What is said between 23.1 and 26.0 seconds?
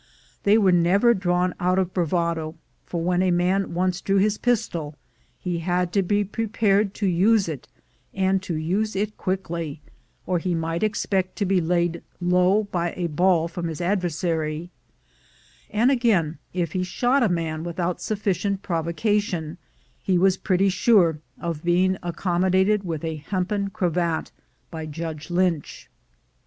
hempen cravat by Judge Lynch.